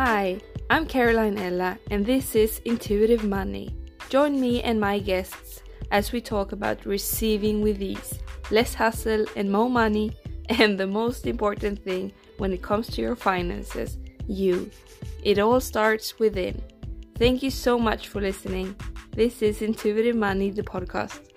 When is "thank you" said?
17.16-17.50